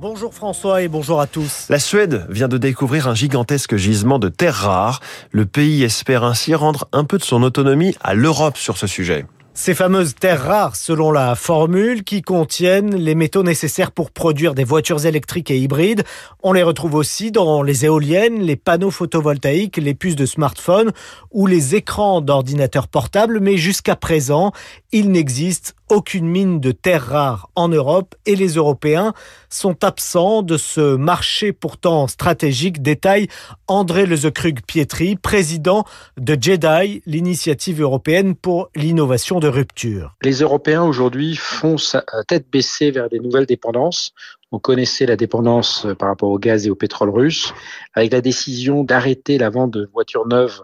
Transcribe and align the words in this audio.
Bonjour 0.00 0.34
François 0.34 0.82
et 0.82 0.88
bonjour 0.88 1.20
à 1.20 1.26
tous. 1.26 1.66
La 1.68 1.78
Suède 1.78 2.26
vient 2.28 2.48
de 2.48 2.58
découvrir 2.58 3.08
un 3.08 3.14
gigantesque 3.14 3.76
gisement 3.76 4.18
de 4.18 4.28
terres 4.28 4.54
rares. 4.54 5.00
Le 5.30 5.46
pays 5.46 5.82
espère 5.82 6.22
ainsi 6.22 6.54
rendre 6.54 6.86
un 6.92 7.04
peu 7.04 7.18
de 7.18 7.22
son 7.22 7.42
autonomie 7.42 7.96
à 8.00 8.14
l'Europe 8.14 8.56
sur 8.56 8.76
ce 8.76 8.86
sujet. 8.86 9.26
Ces 9.54 9.74
fameuses 9.74 10.14
terres 10.14 10.44
rares, 10.44 10.76
selon 10.76 11.10
la 11.10 11.34
formule, 11.34 12.04
qui 12.04 12.22
contiennent 12.22 12.94
les 12.94 13.16
métaux 13.16 13.42
nécessaires 13.42 13.90
pour 13.90 14.12
produire 14.12 14.54
des 14.54 14.62
voitures 14.62 15.04
électriques 15.04 15.50
et 15.50 15.58
hybrides. 15.58 16.04
On 16.44 16.52
les 16.52 16.62
retrouve 16.62 16.94
aussi 16.94 17.32
dans 17.32 17.62
les 17.62 17.84
éoliennes, 17.84 18.40
les 18.40 18.54
panneaux 18.54 18.92
photovoltaïques, 18.92 19.78
les 19.78 19.94
puces 19.94 20.14
de 20.14 20.26
smartphones 20.26 20.92
ou 21.32 21.48
les 21.48 21.74
écrans 21.74 22.20
d'ordinateurs 22.20 22.86
portables. 22.86 23.40
Mais 23.40 23.56
jusqu'à 23.56 23.96
présent, 23.96 24.52
il 24.92 25.10
n'existe 25.10 25.74
aucune 25.90 26.28
mine 26.28 26.60
de 26.60 26.72
terres 26.72 27.06
rares 27.06 27.50
en 27.54 27.68
Europe 27.68 28.14
et 28.26 28.36
les 28.36 28.54
Européens 28.54 29.14
sont 29.48 29.84
absents 29.84 30.42
de 30.42 30.56
ce 30.56 30.96
marché 30.96 31.52
pourtant 31.52 32.06
stratégique, 32.06 32.82
détaille 32.82 33.28
André 33.66 34.06
Lezekrug-Pietri, 34.06 35.16
président 35.16 35.84
de 36.18 36.36
JEDI, 36.40 37.02
l'initiative 37.06 37.80
européenne 37.80 38.34
pour 38.34 38.70
l'innovation 38.74 39.40
de 39.40 39.48
rupture. 39.48 40.14
Les 40.22 40.40
Européens 40.40 40.82
aujourd'hui 40.82 41.36
foncent 41.36 41.94
à 41.94 42.24
tête 42.26 42.46
baissée 42.50 42.90
vers 42.90 43.08
des 43.08 43.20
nouvelles 43.20 43.46
dépendances. 43.46 44.12
On 44.50 44.58
connaissait 44.58 45.06
la 45.06 45.16
dépendance 45.16 45.86
par 45.98 46.08
rapport 46.08 46.30
au 46.30 46.38
gaz 46.38 46.66
et 46.66 46.70
au 46.70 46.74
pétrole 46.74 47.10
russe. 47.10 47.52
Avec 47.94 48.12
la 48.12 48.20
décision 48.20 48.82
d'arrêter 48.82 49.36
la 49.36 49.50
vente 49.50 49.70
de 49.72 49.88
voitures 49.92 50.26
neuves 50.26 50.62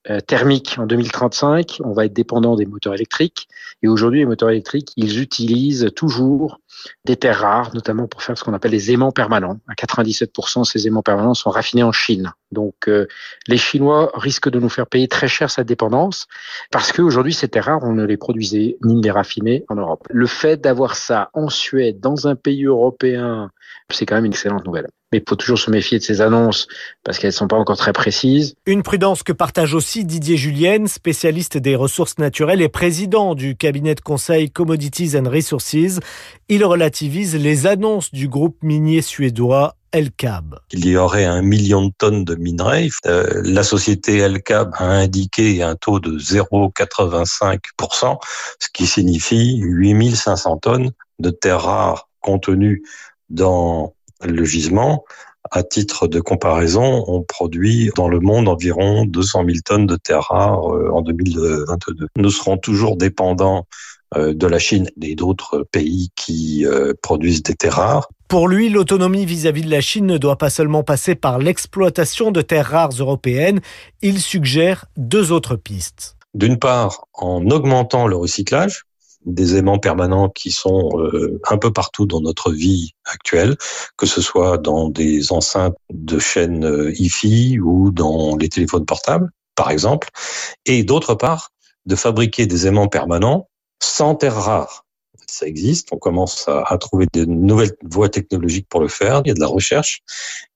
thermique 0.25 0.75
en 0.77 0.85
2035, 0.85 1.79
on 1.83 1.93
va 1.93 2.05
être 2.05 2.13
dépendant 2.13 2.55
des 2.55 2.65
moteurs 2.65 2.93
électriques. 2.93 3.47
Et 3.83 3.87
aujourd'hui, 3.87 4.19
les 4.19 4.25
moteurs 4.25 4.49
électriques, 4.49 4.91
ils 4.95 5.21
utilisent 5.21 5.89
toujours 5.95 6.59
des 7.05 7.15
terres 7.15 7.39
rares, 7.39 7.73
notamment 7.73 8.07
pour 8.07 8.23
faire 8.23 8.37
ce 8.37 8.43
qu'on 8.43 8.53
appelle 8.53 8.71
les 8.71 8.91
aimants 8.91 9.11
permanents. 9.11 9.59
À 9.67 9.73
97%, 9.73 10.63
ces 10.63 10.87
aimants 10.87 11.01
permanents 11.01 11.33
sont 11.33 11.49
raffinés 11.49 11.83
en 11.83 11.91
Chine. 11.91 12.31
Donc, 12.51 12.87
euh, 12.87 13.07
les 13.47 13.57
Chinois 13.57 14.11
risquent 14.13 14.49
de 14.49 14.59
nous 14.59 14.69
faire 14.69 14.87
payer 14.87 15.07
très 15.07 15.27
cher 15.27 15.49
cette 15.49 15.67
dépendance 15.67 16.27
parce 16.71 16.91
qu'aujourd'hui, 16.91 17.33
ces 17.33 17.47
terres 17.47 17.65
rares, 17.65 17.83
on 17.83 17.93
ne 17.93 18.05
les 18.05 18.17
produisait 18.17 18.77
ni 18.83 18.95
ne 18.95 19.01
les 19.01 19.11
raffinait 19.11 19.65
en 19.69 19.75
Europe. 19.75 20.07
Le 20.09 20.27
fait 20.27 20.57
d'avoir 20.61 20.95
ça 20.95 21.29
en 21.33 21.49
Suède, 21.49 21.99
dans 21.99 22.27
un 22.27 22.35
pays 22.35 22.65
européen, 22.65 23.51
c'est 23.89 24.05
quand 24.05 24.15
même 24.15 24.25
une 24.25 24.31
excellente 24.31 24.65
nouvelle 24.65 24.87
mais 25.11 25.19
il 25.19 25.23
faut 25.27 25.35
toujours 25.35 25.59
se 25.59 25.69
méfier 25.69 25.99
de 25.99 26.03
ces 26.03 26.21
annonces 26.21 26.67
parce 27.03 27.19
qu'elles 27.19 27.29
ne 27.29 27.33
sont 27.35 27.47
pas 27.47 27.57
encore 27.57 27.77
très 27.77 27.93
précises. 27.93 28.55
Une 28.65 28.81
prudence 28.81 29.23
que 29.23 29.33
partage 29.33 29.73
aussi 29.73 29.90
Didier 29.99 30.37
Julienne, 30.37 30.87
spécialiste 30.87 31.57
des 31.57 31.75
ressources 31.75 32.17
naturelles 32.17 32.61
et 32.61 32.69
président 32.69 33.35
du 33.35 33.57
cabinet 33.57 33.93
de 33.93 33.99
conseil 33.99 34.49
Commodities 34.49 35.17
and 35.17 35.29
Resources. 35.29 35.99
Il 36.47 36.63
relativise 36.63 37.35
les 37.35 37.67
annonces 37.67 38.13
du 38.13 38.29
groupe 38.29 38.55
minier 38.63 39.01
suédois 39.01 39.75
Elcab. 39.91 40.59
Il 40.71 40.87
y 40.87 40.95
aurait 40.95 41.25
un 41.25 41.41
million 41.41 41.85
de 41.85 41.91
tonnes 41.97 42.23
de 42.23 42.35
minerais. 42.35 42.87
Euh, 43.05 43.41
la 43.43 43.63
société 43.63 44.19
Elcab 44.19 44.71
a 44.75 44.85
indiqué 44.85 45.61
un 45.61 45.75
taux 45.75 45.99
de 45.99 46.17
0,85%, 46.17 48.17
ce 48.59 48.67
qui 48.73 48.87
signifie 48.87 49.57
8500 49.59 50.57
tonnes 50.57 50.91
de 51.19 51.31
terres 51.31 51.63
rares 51.63 52.07
contenues 52.21 52.81
dans 53.29 53.93
le 54.23 54.45
gisement. 54.45 55.03
À 55.49 55.63
titre 55.63 56.07
de 56.07 56.19
comparaison, 56.19 57.03
on 57.07 57.23
produit 57.23 57.89
dans 57.95 58.07
le 58.07 58.19
monde 58.19 58.47
environ 58.47 59.05
200 59.05 59.45
000 59.45 59.57
tonnes 59.65 59.87
de 59.87 59.95
terres 59.95 60.27
rares 60.29 60.71
euh, 60.71 60.91
en 60.91 61.01
2022. 61.01 62.07
Nous 62.15 62.29
serons 62.29 62.57
toujours 62.57 62.95
dépendants 62.95 63.65
euh, 64.15 64.33
de 64.33 64.45
la 64.45 64.59
Chine 64.59 64.87
et 65.01 65.15
d'autres 65.15 65.65
pays 65.71 66.09
qui 66.15 66.65
euh, 66.65 66.93
produisent 67.01 67.43
des 67.43 67.55
terres 67.55 67.75
rares. 67.75 68.09
Pour 68.27 68.47
lui, 68.47 68.69
l'autonomie 68.69 69.25
vis-à-vis 69.25 69.63
de 69.63 69.69
la 69.69 69.81
Chine 69.81 70.05
ne 70.05 70.17
doit 70.17 70.37
pas 70.37 70.49
seulement 70.49 70.83
passer 70.83 71.15
par 71.15 71.39
l'exploitation 71.39 72.31
de 72.31 72.41
terres 72.41 72.67
rares 72.67 72.91
européennes, 72.99 73.61
il 74.01 74.19
suggère 74.19 74.85
deux 74.95 75.31
autres 75.31 75.55
pistes. 75.55 76.17
D'une 76.33 76.59
part, 76.59 77.07
en 77.13 77.49
augmentant 77.49 78.05
le 78.05 78.15
recyclage, 78.15 78.83
des 79.25 79.55
aimants 79.55 79.79
permanents 79.79 80.29
qui 80.29 80.51
sont 80.51 80.89
euh, 80.95 81.39
un 81.49 81.57
peu 81.57 81.71
partout 81.71 82.05
dans 82.05 82.21
notre 82.21 82.51
vie 82.51 82.93
actuelle, 83.05 83.55
que 83.97 84.05
ce 84.05 84.21
soit 84.21 84.57
dans 84.57 84.89
des 84.89 85.31
enceintes 85.31 85.75
de 85.91 86.19
chaînes 86.19 86.65
euh, 86.65 86.91
Hi-Fi 86.91 87.59
ou 87.59 87.91
dans 87.91 88.35
les 88.35 88.49
téléphones 88.49 88.85
portables, 88.85 89.29
par 89.55 89.71
exemple, 89.71 90.09
et 90.65 90.83
d'autre 90.83 91.15
part, 91.15 91.49
de 91.85 91.95
fabriquer 91.95 92.45
des 92.45 92.67
aimants 92.67 92.87
permanents 92.87 93.47
sans 93.81 94.15
terres 94.15 94.35
rares 94.35 94.85
ça 95.31 95.47
existe. 95.47 95.89
On 95.91 95.97
commence 95.97 96.47
à, 96.47 96.77
trouver 96.77 97.07
de 97.13 97.25
nouvelles 97.25 97.75
voies 97.83 98.09
technologiques 98.09 98.67
pour 98.69 98.81
le 98.81 98.87
faire. 98.87 99.21
Il 99.25 99.29
y 99.29 99.31
a 99.31 99.33
de 99.33 99.39
la 99.39 99.47
recherche. 99.47 100.01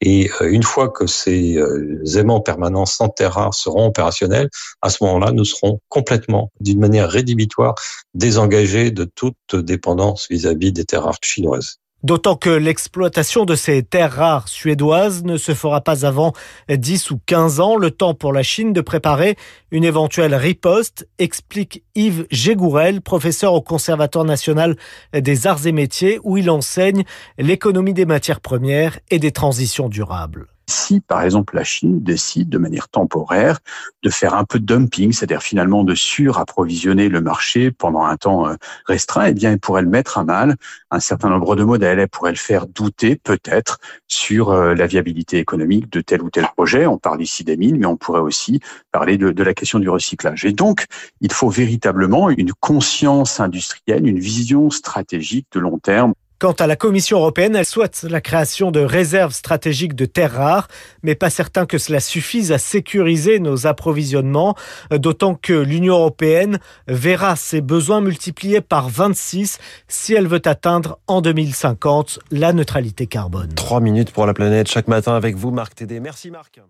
Et 0.00 0.30
euh, 0.40 0.50
une 0.50 0.62
fois 0.62 0.88
que 0.88 1.06
ces 1.06 1.56
euh, 1.56 2.02
aimants 2.16 2.40
permanents 2.40 2.86
sans 2.86 3.08
terre 3.08 3.34
rare 3.34 3.54
seront 3.54 3.86
opérationnels, 3.86 4.48
à 4.82 4.90
ce 4.90 5.02
moment-là, 5.04 5.32
nous 5.32 5.44
serons 5.44 5.80
complètement, 5.88 6.50
d'une 6.60 6.80
manière 6.80 7.08
rédhibitoire, 7.08 7.74
désengagés 8.14 8.90
de 8.90 9.04
toute 9.04 9.54
dépendance 9.54 10.26
vis-à-vis 10.28 10.70
-vis 10.70 10.72
des 10.72 10.84
terres 10.84 11.04
rares 11.04 11.18
chinoises. 11.22 11.78
D'autant 12.04 12.36
que 12.36 12.50
l'exploitation 12.50 13.46
de 13.46 13.54
ces 13.54 13.82
terres 13.82 14.12
rares 14.12 14.48
suédoises 14.48 15.24
ne 15.24 15.38
se 15.38 15.54
fera 15.54 15.80
pas 15.80 16.04
avant 16.04 16.34
10 16.68 17.10
ou 17.10 17.20
15 17.24 17.60
ans, 17.60 17.76
le 17.76 17.90
temps 17.90 18.12
pour 18.12 18.34
la 18.34 18.42
Chine 18.42 18.74
de 18.74 18.82
préparer 18.82 19.38
une 19.70 19.84
éventuelle 19.84 20.34
riposte, 20.34 21.08
explique 21.18 21.82
Yves 21.94 22.26
Gégourel, 22.30 23.00
professeur 23.00 23.54
au 23.54 23.62
Conservatoire 23.62 24.26
national 24.26 24.76
des 25.14 25.46
arts 25.46 25.66
et 25.66 25.72
métiers, 25.72 26.20
où 26.24 26.36
il 26.36 26.50
enseigne 26.50 27.04
l'économie 27.38 27.94
des 27.94 28.04
matières 28.04 28.42
premières 28.42 29.00
et 29.10 29.18
des 29.18 29.32
transitions 29.32 29.88
durables. 29.88 30.53
Si, 30.66 31.00
par 31.00 31.22
exemple, 31.22 31.56
la 31.56 31.64
Chine 31.64 32.02
décide 32.02 32.48
de 32.48 32.58
manière 32.58 32.88
temporaire 32.88 33.58
de 34.02 34.10
faire 34.10 34.34
un 34.34 34.44
peu 34.44 34.58
de 34.58 34.64
dumping, 34.64 35.12
c'est-à-dire 35.12 35.42
finalement 35.42 35.84
de 35.84 35.94
surapprovisionner 35.94 37.08
le 37.08 37.20
marché 37.20 37.70
pendant 37.70 38.04
un 38.04 38.16
temps 38.16 38.48
euh, 38.48 38.54
restreint, 38.86 39.26
eh 39.26 39.34
bien, 39.34 39.52
elle 39.52 39.60
pourrait 39.60 39.82
mettre 39.82 40.18
à 40.18 40.24
mal. 40.24 40.56
Un 40.90 41.00
certain 41.00 41.28
nombre 41.28 41.56
de 41.56 41.64
modèles, 41.64 41.98
elle 41.98 42.08
pourrait 42.08 42.32
le 42.32 42.36
faire 42.36 42.66
douter 42.66 43.16
peut-être 43.16 43.78
sur 44.08 44.50
euh, 44.50 44.74
la 44.74 44.86
viabilité 44.86 45.38
économique 45.38 45.90
de 45.90 46.00
tel 46.00 46.22
ou 46.22 46.30
tel 46.30 46.46
projet. 46.56 46.86
On 46.86 46.98
parle 46.98 47.22
ici 47.22 47.44
des 47.44 47.56
mines, 47.56 47.78
mais 47.78 47.86
on 47.86 47.96
pourrait 47.96 48.20
aussi 48.20 48.60
parler 48.92 49.18
de 49.18 49.42
la 49.42 49.54
question 49.54 49.78
du 49.78 49.88
recyclage. 49.88 50.44
Et 50.44 50.52
donc, 50.52 50.86
il 51.20 51.32
faut 51.32 51.48
véritablement 51.48 52.30
une 52.30 52.52
conscience 52.52 53.40
industrielle, 53.40 54.06
une 54.06 54.18
vision 54.18 54.70
stratégique 54.70 55.46
de 55.52 55.60
long 55.60 55.78
terme. 55.78 56.14
Quant 56.44 56.52
à 56.52 56.66
la 56.66 56.76
Commission 56.76 57.20
européenne, 57.20 57.56
elle 57.56 57.64
souhaite 57.64 58.02
la 58.02 58.20
création 58.20 58.70
de 58.70 58.80
réserves 58.80 59.32
stratégiques 59.32 59.94
de 59.94 60.04
terres 60.04 60.34
rares, 60.34 60.68
mais 61.02 61.14
pas 61.14 61.30
certain 61.30 61.64
que 61.64 61.78
cela 61.78 62.00
suffise 62.00 62.52
à 62.52 62.58
sécuriser 62.58 63.38
nos 63.38 63.66
approvisionnements, 63.66 64.54
d'autant 64.90 65.36
que 65.36 65.54
l'Union 65.54 65.94
européenne 65.94 66.58
verra 66.86 67.34
ses 67.36 67.62
besoins 67.62 68.02
multipliés 68.02 68.60
par 68.60 68.90
26 68.90 69.58
si 69.88 70.12
elle 70.12 70.26
veut 70.26 70.42
atteindre 70.44 70.98
en 71.06 71.22
2050 71.22 72.18
la 72.30 72.52
neutralité 72.52 73.06
carbone. 73.06 73.54
Trois 73.54 73.80
minutes 73.80 74.12
pour 74.12 74.26
la 74.26 74.34
planète 74.34 74.70
chaque 74.70 74.88
matin 74.88 75.16
avec 75.16 75.36
vous, 75.36 75.50
Marc 75.50 75.76
Tédé. 75.76 75.98
Merci 75.98 76.30
Marc. 76.30 76.60